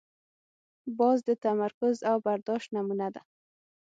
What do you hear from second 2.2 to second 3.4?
برداشت نمونه ده